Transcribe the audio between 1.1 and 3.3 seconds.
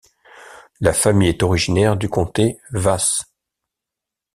est originaire du comté Vas.